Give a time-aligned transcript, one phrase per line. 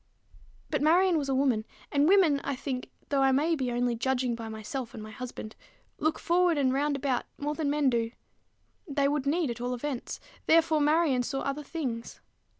[0.71, 4.33] But Marion was a woman; and women, I think, though I may be only judging
[4.33, 5.55] by myself and my husband,
[5.99, 8.09] look forward and round about, more than men do:
[8.87, 12.19] they would need at all events; therefore Marion saw other things.